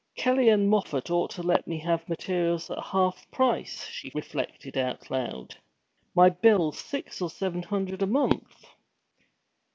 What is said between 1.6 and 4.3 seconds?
me have materials at half price,' she